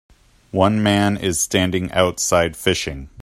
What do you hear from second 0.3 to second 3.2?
One man is standing outside fishing.